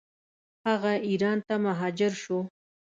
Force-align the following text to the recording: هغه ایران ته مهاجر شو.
هغه 0.67 0.93
ایران 1.09 1.37
ته 1.47 1.53
مهاجر 1.65 2.13
شو. 2.23 2.37